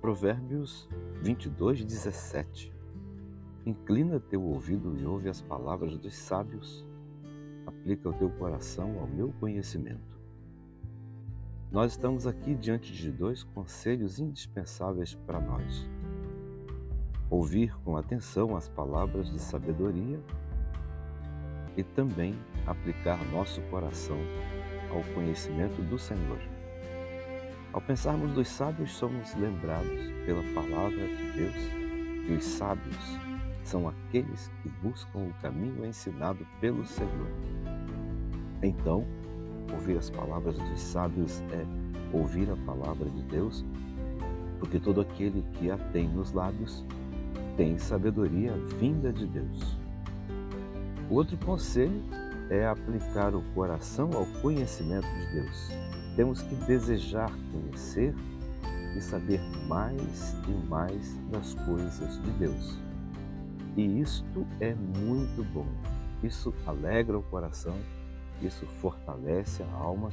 [0.00, 0.88] Provérbios
[1.22, 2.72] 22, 17.
[3.66, 6.86] Inclina teu ouvido e ouve as palavras dos sábios,
[7.66, 10.20] aplica o teu coração ao meu conhecimento.
[11.72, 15.90] Nós estamos aqui diante de dois conselhos indispensáveis para nós.
[17.28, 20.20] Ouvir com atenção as palavras de sabedoria
[21.76, 24.18] e também aplicar nosso coração
[24.90, 26.57] ao conhecimento do Senhor.
[27.72, 31.54] Ao pensarmos dos sábios, somos lembrados pela palavra de Deus
[32.26, 33.18] que os sábios
[33.62, 37.28] são aqueles que buscam o caminho ensinado pelo Senhor.
[38.62, 39.04] Então,
[39.72, 43.64] ouvir as palavras dos sábios é ouvir a palavra de Deus,
[44.58, 46.84] porque todo aquele que a tem nos lábios
[47.56, 49.78] tem sabedoria vinda de Deus.
[51.10, 52.02] O outro conselho
[52.50, 55.68] é aplicar o coração ao conhecimento de Deus.
[56.16, 58.14] Temos que desejar conhecer
[58.96, 62.78] e saber mais e mais das coisas de Deus.
[63.76, 65.66] E isto é muito bom.
[66.22, 67.76] Isso alegra o coração,
[68.42, 70.10] isso fortalece a alma,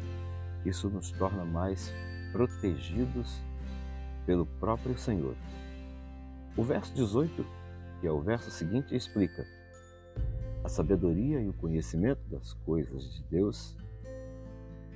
[0.66, 1.92] isso nos torna mais
[2.32, 3.42] protegidos
[4.26, 5.36] pelo próprio Senhor.
[6.56, 7.46] O verso 18,
[8.00, 9.46] que é o verso seguinte, explica:
[10.66, 13.78] a sabedoria e o conhecimento das coisas de Deus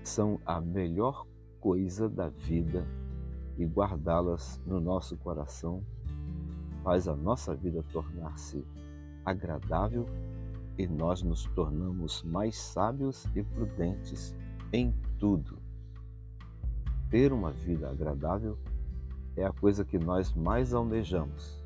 [0.03, 1.27] são a melhor
[1.61, 2.83] coisa da vida
[3.55, 5.83] e guardá-las no nosso coração
[6.83, 8.65] faz a nossa vida tornar-se
[9.23, 10.07] agradável
[10.75, 14.35] e nós nos tornamos mais sábios e prudentes
[14.73, 15.59] em tudo.
[17.11, 18.57] Ter uma vida agradável
[19.35, 21.63] é a coisa que nós mais almejamos.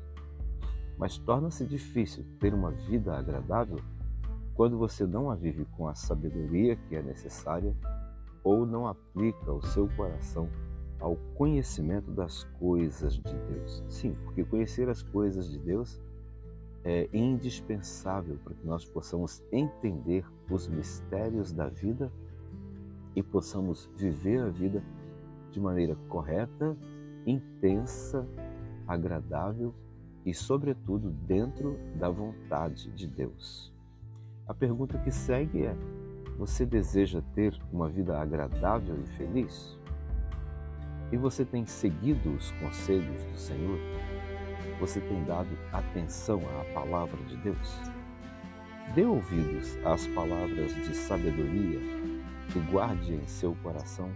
[0.98, 3.78] Mas torna-se difícil ter uma vida agradável
[4.54, 7.74] quando você não a vive com a sabedoria que é necessária
[8.42, 10.48] ou não aplica o seu coração
[11.00, 13.82] ao conhecimento das coisas de Deus.
[13.88, 16.00] Sim, porque conhecer as coisas de Deus
[16.84, 22.12] é indispensável para que nós possamos entender os mistérios da vida
[23.16, 24.82] e possamos viver a vida
[25.50, 26.76] de maneira correta,
[27.26, 28.26] intensa,
[28.86, 29.74] agradável
[30.26, 33.73] e, sobretudo, dentro da vontade de Deus.
[34.46, 35.74] A pergunta que segue é:
[36.38, 39.78] você deseja ter uma vida agradável e feliz?
[41.10, 43.78] E você tem seguido os conselhos do Senhor?
[44.80, 47.80] Você tem dado atenção à palavra de Deus?
[48.94, 51.80] Dê ouvidos às palavras de sabedoria
[52.54, 54.10] e guarde em seu coração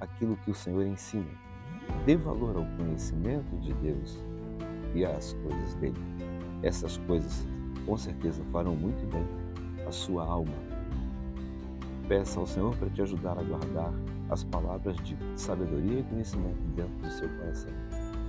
[0.00, 1.30] aquilo que o Senhor ensina.
[2.04, 4.18] Dê valor ao conhecimento de Deus
[4.92, 6.00] e às coisas dele.
[6.64, 7.46] Essas coisas
[7.86, 9.47] com certeza farão muito bem
[9.88, 10.54] a sua alma.
[12.08, 13.92] Peça ao Senhor para te ajudar a guardar
[14.30, 17.72] as palavras de sabedoria e conhecimento dentro do seu coração.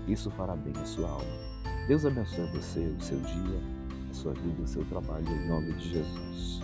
[0.08, 1.50] Isso fará bem à sua alma.
[1.88, 3.62] Deus abençoe você, o seu dia,
[4.10, 6.62] a sua vida, o seu trabalho, em nome de Jesus.